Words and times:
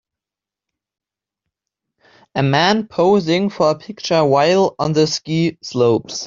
A 2.33 2.41
man 2.41 2.87
posing 2.87 3.51
for 3.51 3.69
a 3.69 3.77
picture 3.77 4.25
while 4.25 4.73
on 4.79 4.93
the 4.93 5.05
ski 5.05 5.59
slopes. 5.61 6.19